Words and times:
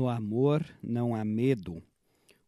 No 0.00 0.08
amor 0.08 0.64
não 0.82 1.14
há 1.14 1.22
medo. 1.22 1.82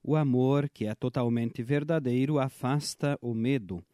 O 0.02 0.16
amor, 0.16 0.70
que 0.70 0.86
é 0.86 0.94
totalmente 0.94 1.62
verdadeiro, 1.62 2.38
afasta 2.38 3.18
o 3.20 3.34
medo. 3.34 3.84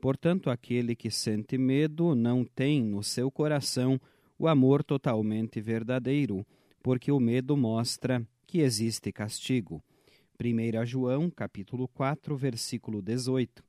Portanto, 0.00 0.48
aquele 0.48 0.94
que 0.94 1.10
sente 1.10 1.58
medo 1.58 2.14
não 2.14 2.44
tem 2.44 2.80
no 2.84 3.02
seu 3.02 3.28
coração 3.28 4.00
o 4.38 4.46
amor 4.46 4.84
totalmente 4.84 5.60
verdadeiro, 5.60 6.46
porque 6.84 7.10
o 7.10 7.18
medo 7.18 7.56
mostra 7.56 8.24
que 8.46 8.60
existe 8.60 9.10
castigo. 9.10 9.82
1 10.40 10.86
João, 10.86 11.28
capítulo 11.28 11.88
4, 11.88 12.36
versículo 12.36 13.02
18. 13.02 13.64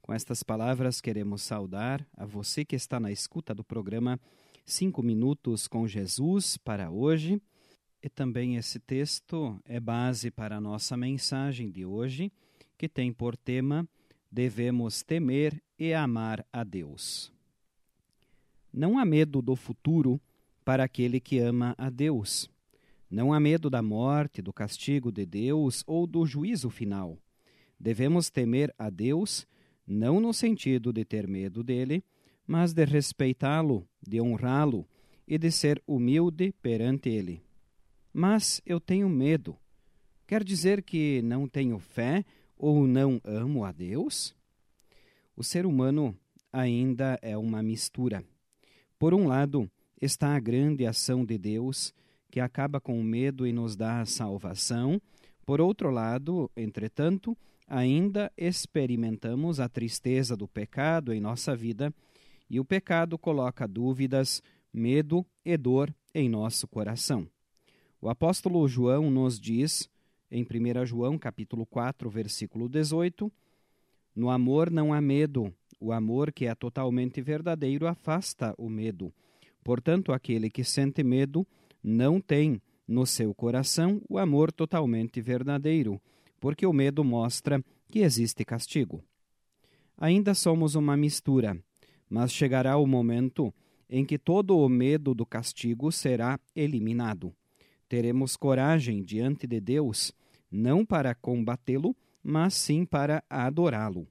Com 0.00 0.12
estas 0.12 0.44
palavras 0.44 1.00
queremos 1.00 1.42
saudar 1.42 2.06
a 2.16 2.24
você 2.24 2.64
que 2.64 2.76
está 2.76 3.00
na 3.00 3.10
escuta 3.10 3.52
do 3.52 3.64
programa 3.64 4.16
Cinco 4.64 5.02
Minutos 5.02 5.66
com 5.66 5.88
Jesus 5.88 6.56
para 6.56 6.88
hoje. 6.88 7.42
E 8.06 8.08
também 8.08 8.54
esse 8.54 8.78
texto 8.78 9.60
é 9.64 9.80
base 9.80 10.30
para 10.30 10.58
a 10.58 10.60
nossa 10.60 10.96
mensagem 10.96 11.72
de 11.72 11.84
hoje, 11.84 12.30
que 12.78 12.88
tem 12.88 13.12
por 13.12 13.36
tema 13.36 13.84
Devemos 14.30 15.02
temer 15.02 15.60
e 15.76 15.92
amar 15.92 16.46
a 16.52 16.62
Deus. 16.62 17.32
Não 18.72 18.96
há 18.96 19.04
medo 19.04 19.42
do 19.42 19.56
futuro 19.56 20.20
para 20.64 20.84
aquele 20.84 21.18
que 21.18 21.40
ama 21.40 21.74
a 21.76 21.90
Deus. 21.90 22.48
Não 23.10 23.32
há 23.32 23.40
medo 23.40 23.68
da 23.68 23.82
morte, 23.82 24.40
do 24.40 24.52
castigo 24.52 25.10
de 25.10 25.26
Deus 25.26 25.82
ou 25.84 26.06
do 26.06 26.24
juízo 26.24 26.70
final. 26.70 27.18
Devemos 27.76 28.30
temer 28.30 28.72
a 28.78 28.88
Deus, 28.88 29.48
não 29.84 30.20
no 30.20 30.32
sentido 30.32 30.92
de 30.92 31.04
ter 31.04 31.26
medo 31.26 31.64
dele, 31.64 32.04
mas 32.46 32.72
de 32.72 32.84
respeitá-lo, 32.84 33.84
de 34.00 34.20
honrá-lo 34.20 34.86
e 35.26 35.36
de 35.36 35.50
ser 35.50 35.82
humilde 35.88 36.54
perante 36.62 37.08
ele. 37.08 37.45
Mas 38.18 38.62
eu 38.64 38.80
tenho 38.80 39.10
medo. 39.10 39.54
Quer 40.26 40.42
dizer 40.42 40.82
que 40.82 41.20
não 41.20 41.46
tenho 41.46 41.78
fé 41.78 42.24
ou 42.56 42.86
não 42.86 43.20
amo 43.22 43.62
a 43.62 43.70
Deus? 43.72 44.34
O 45.36 45.44
ser 45.44 45.66
humano 45.66 46.16
ainda 46.50 47.18
é 47.20 47.36
uma 47.36 47.62
mistura. 47.62 48.24
Por 48.98 49.12
um 49.12 49.28
lado, 49.28 49.70
está 50.00 50.34
a 50.34 50.40
grande 50.40 50.86
ação 50.86 51.26
de 51.26 51.36
Deus, 51.36 51.92
que 52.30 52.40
acaba 52.40 52.80
com 52.80 52.98
o 52.98 53.04
medo 53.04 53.46
e 53.46 53.52
nos 53.52 53.76
dá 53.76 54.00
a 54.00 54.06
salvação. 54.06 54.98
Por 55.44 55.60
outro 55.60 55.90
lado, 55.90 56.50
entretanto, 56.56 57.36
ainda 57.68 58.32
experimentamos 58.34 59.60
a 59.60 59.68
tristeza 59.68 60.34
do 60.34 60.48
pecado 60.48 61.12
em 61.12 61.20
nossa 61.20 61.54
vida, 61.54 61.92
e 62.48 62.58
o 62.58 62.64
pecado 62.64 63.18
coloca 63.18 63.68
dúvidas, 63.68 64.42
medo 64.72 65.22
e 65.44 65.54
dor 65.58 65.94
em 66.14 66.30
nosso 66.30 66.66
coração. 66.66 67.28
O 68.06 68.08
apóstolo 68.08 68.68
João 68.68 69.10
nos 69.10 69.36
diz, 69.40 69.90
em 70.30 70.44
1 70.44 70.86
João 70.86 71.18
capítulo 71.18 71.66
4, 71.66 72.08
versículo 72.08 72.68
18, 72.68 73.32
No 74.14 74.30
amor 74.30 74.70
não 74.70 74.94
há 74.94 75.00
medo, 75.00 75.52
o 75.80 75.90
amor 75.90 76.30
que 76.30 76.46
é 76.46 76.54
totalmente 76.54 77.20
verdadeiro 77.20 77.84
afasta 77.84 78.54
o 78.56 78.70
medo. 78.70 79.12
Portanto, 79.64 80.12
aquele 80.12 80.48
que 80.48 80.62
sente 80.62 81.02
medo 81.02 81.44
não 81.82 82.20
tem 82.20 82.62
no 82.86 83.04
seu 83.04 83.34
coração 83.34 84.00
o 84.08 84.18
amor 84.18 84.52
totalmente 84.52 85.20
verdadeiro, 85.20 86.00
porque 86.38 86.64
o 86.64 86.72
medo 86.72 87.02
mostra 87.02 87.60
que 87.90 87.98
existe 87.98 88.44
castigo. 88.44 89.02
Ainda 89.98 90.32
somos 90.32 90.76
uma 90.76 90.96
mistura, 90.96 91.60
mas 92.08 92.32
chegará 92.32 92.76
o 92.76 92.86
momento 92.86 93.52
em 93.90 94.04
que 94.04 94.16
todo 94.16 94.56
o 94.56 94.68
medo 94.68 95.12
do 95.12 95.26
castigo 95.26 95.90
será 95.90 96.38
eliminado. 96.54 97.34
Teremos 97.88 98.36
coragem 98.36 99.02
diante 99.02 99.46
de 99.46 99.60
Deus, 99.60 100.12
não 100.50 100.84
para 100.84 101.14
combatê-lo, 101.14 101.94
mas 102.22 102.54
sim 102.54 102.84
para 102.84 103.22
adorá-lo. 103.30 104.08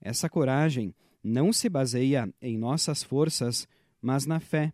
Essa 0.00 0.28
coragem 0.28 0.94
não 1.22 1.52
se 1.52 1.68
baseia 1.68 2.32
em 2.40 2.56
nossas 2.56 3.02
forças, 3.02 3.66
mas 4.00 4.26
na 4.26 4.38
fé, 4.38 4.72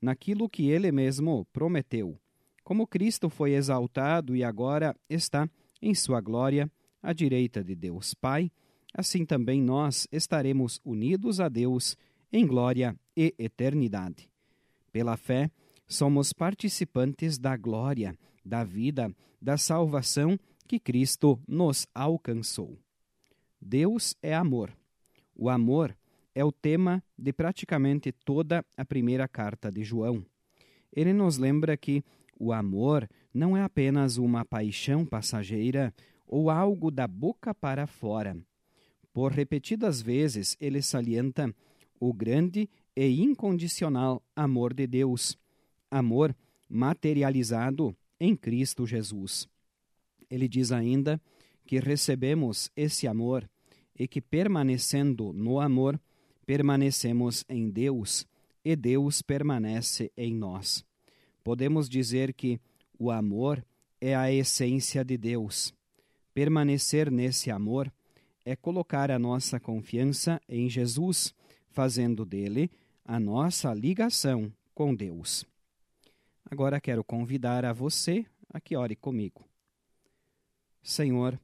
naquilo 0.00 0.48
que 0.48 0.68
ele 0.68 0.92
mesmo 0.92 1.46
prometeu. 1.52 2.18
Como 2.62 2.86
Cristo 2.86 3.30
foi 3.30 3.52
exaltado 3.52 4.36
e 4.36 4.44
agora 4.44 4.94
está 5.08 5.48
em 5.80 5.94
sua 5.94 6.20
glória 6.20 6.70
à 7.02 7.12
direita 7.12 7.62
de 7.62 7.74
Deus 7.74 8.12
Pai, 8.12 8.50
assim 8.92 9.24
também 9.24 9.62
nós 9.62 10.06
estaremos 10.10 10.80
unidos 10.84 11.40
a 11.40 11.48
Deus 11.48 11.96
em 12.32 12.46
glória 12.46 12.96
e 13.16 13.34
eternidade. 13.38 14.28
Pela 14.92 15.16
fé, 15.16 15.50
somos 15.86 16.32
participantes 16.32 17.38
da 17.38 17.56
glória, 17.56 18.16
da 18.44 18.64
vida, 18.64 19.14
da 19.40 19.56
salvação 19.56 20.38
que 20.66 20.78
Cristo 20.78 21.40
nos 21.46 21.86
alcançou. 21.94 22.78
Deus 23.60 24.14
é 24.22 24.34
amor. 24.34 24.76
O 25.34 25.48
amor 25.48 25.96
é 26.34 26.44
o 26.44 26.52
tema 26.52 27.02
de 27.18 27.32
praticamente 27.32 28.12
toda 28.12 28.64
a 28.76 28.84
primeira 28.84 29.26
carta 29.26 29.70
de 29.70 29.82
João. 29.82 30.24
Ele 30.92 31.12
nos 31.12 31.38
lembra 31.38 31.76
que 31.76 32.04
o 32.38 32.52
amor 32.52 33.08
não 33.32 33.56
é 33.56 33.62
apenas 33.62 34.16
uma 34.18 34.44
paixão 34.44 35.04
passageira 35.04 35.94
ou 36.26 36.50
algo 36.50 36.90
da 36.90 37.06
boca 37.06 37.54
para 37.54 37.86
fora. 37.86 38.36
Por 39.12 39.32
repetidas 39.32 40.02
vezes, 40.02 40.56
ele 40.60 40.82
salienta 40.82 41.54
o 41.98 42.12
grande 42.12 42.68
e 42.94 43.22
incondicional 43.22 44.22
amor 44.34 44.74
de 44.74 44.86
Deus, 44.86 45.38
amor 45.90 46.34
materializado 46.68 47.96
em 48.18 48.34
Cristo 48.36 48.86
Jesus. 48.86 49.48
Ele 50.30 50.48
diz 50.48 50.72
ainda 50.72 51.20
que 51.66 51.78
recebemos 51.78 52.70
esse 52.76 53.06
amor 53.06 53.48
e 53.98 54.06
que, 54.06 54.20
permanecendo 54.20 55.32
no 55.32 55.60
amor, 55.60 56.00
permanecemos 56.44 57.44
em 57.48 57.68
Deus 57.68 58.26
e 58.64 58.74
Deus 58.74 59.22
permanece 59.22 60.10
em 60.16 60.34
nós. 60.34 60.84
Podemos 61.42 61.88
dizer 61.88 62.32
que 62.34 62.60
o 62.98 63.10
amor 63.10 63.64
é 64.00 64.14
a 64.14 64.32
essência 64.32 65.04
de 65.04 65.16
Deus. 65.16 65.72
Permanecer 66.34 67.10
nesse 67.10 67.50
amor 67.50 67.92
é 68.44 68.54
colocar 68.54 69.10
a 69.10 69.18
nossa 69.18 69.58
confiança 69.58 70.40
em 70.48 70.68
Jesus, 70.68 71.34
fazendo 71.70 72.24
dele 72.24 72.70
a 73.04 73.18
nossa 73.18 73.72
ligação 73.72 74.52
com 74.74 74.94
Deus. 74.94 75.46
Agora 76.50 76.80
quero 76.80 77.02
convidar 77.02 77.64
a 77.64 77.72
você 77.72 78.24
a 78.48 78.60
que 78.60 78.76
ore 78.76 78.94
comigo. 78.94 79.44
Senhor, 80.82 81.38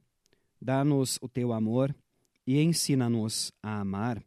dá-nos 0.61 1.19
o 1.21 1.27
teu 1.27 1.51
amor 1.51 1.93
e 2.47 2.61
ensina-nos 2.61 3.51
a 3.61 3.81
amar 3.81 4.23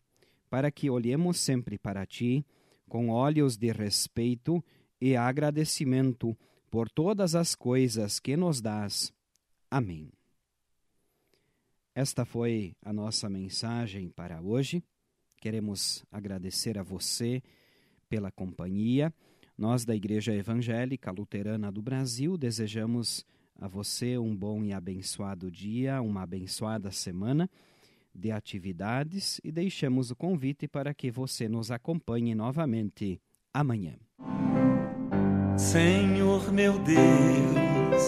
para 0.50 0.70
que 0.70 0.90
olhemos 0.90 1.40
sempre 1.40 1.78
para 1.78 2.04
ti 2.04 2.44
com 2.88 3.08
olhos 3.08 3.56
de 3.56 3.72
respeito 3.72 4.62
e 5.00 5.16
agradecimento 5.16 6.36
por 6.70 6.88
todas 6.90 7.34
as 7.34 7.54
coisas 7.54 8.20
que 8.20 8.36
nos 8.36 8.60
dás. 8.60 9.12
Amém. 9.70 10.10
Esta 11.94 12.24
foi 12.26 12.76
a 12.82 12.92
nossa 12.92 13.28
mensagem 13.28 14.10
para 14.10 14.42
hoje. 14.42 14.84
Queremos 15.40 16.04
agradecer 16.12 16.78
a 16.78 16.82
você 16.82 17.42
pela 18.08 18.30
companhia. 18.30 19.12
Nós, 19.56 19.86
da 19.86 19.96
Igreja 19.96 20.34
Evangélica 20.34 21.10
Luterana 21.10 21.72
do 21.72 21.80
Brasil, 21.80 22.36
desejamos 22.36 23.24
a 23.58 23.66
você 23.66 24.18
um 24.18 24.36
bom 24.36 24.62
e 24.62 24.72
abençoado 24.72 25.50
dia, 25.50 26.02
uma 26.02 26.22
abençoada 26.22 26.90
semana 26.90 27.48
de 28.14 28.30
atividades 28.30 29.40
e 29.42 29.50
deixamos 29.50 30.10
o 30.10 30.16
convite 30.16 30.68
para 30.68 30.92
que 30.92 31.10
você 31.10 31.48
nos 31.48 31.70
acompanhe 31.70 32.34
novamente 32.34 33.18
amanhã. 33.52 33.94
Senhor 35.56 36.52
meu 36.52 36.78
Deus, 36.78 38.04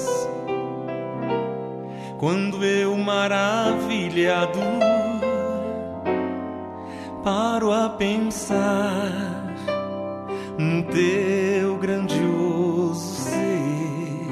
quando 2.18 2.62
eu 2.62 2.94
maravilhado 2.98 4.58
paro 7.24 7.72
a 7.72 7.88
pensar 7.88 9.37
no 10.58 10.82
teu 10.82 11.78
grandioso 11.78 13.14
ser. 13.22 14.26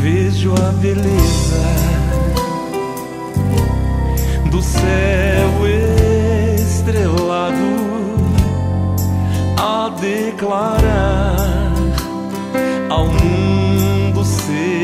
Vejo 0.00 0.54
a 0.54 0.70
beleza 0.80 1.66
do 4.52 4.62
céu 4.62 5.66
estrelado 6.56 7.56
a 9.58 9.88
declarar 10.00 11.74
ao 12.88 13.06
mundo 13.08 14.24
ser. 14.24 14.75